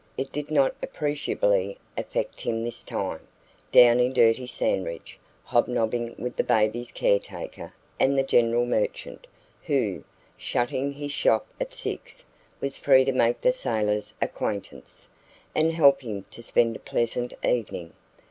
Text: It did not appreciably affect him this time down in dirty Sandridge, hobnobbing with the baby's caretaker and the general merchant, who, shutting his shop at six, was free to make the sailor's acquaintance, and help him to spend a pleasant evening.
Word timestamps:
It 0.17 0.31
did 0.31 0.49
not 0.49 0.73
appreciably 0.81 1.77
affect 1.95 2.41
him 2.41 2.63
this 2.63 2.83
time 2.83 3.19
down 3.71 3.99
in 3.99 4.13
dirty 4.13 4.47
Sandridge, 4.47 5.19
hobnobbing 5.43 6.15
with 6.17 6.35
the 6.37 6.43
baby's 6.43 6.89
caretaker 6.91 7.71
and 7.99 8.17
the 8.17 8.23
general 8.23 8.65
merchant, 8.65 9.27
who, 9.61 10.03
shutting 10.35 10.91
his 10.93 11.11
shop 11.11 11.45
at 11.61 11.71
six, 11.71 12.25
was 12.59 12.79
free 12.79 13.05
to 13.05 13.11
make 13.13 13.41
the 13.41 13.53
sailor's 13.53 14.15
acquaintance, 14.23 15.07
and 15.53 15.71
help 15.71 16.01
him 16.01 16.23
to 16.31 16.41
spend 16.41 16.75
a 16.75 16.79
pleasant 16.79 17.35
evening. 17.45 17.93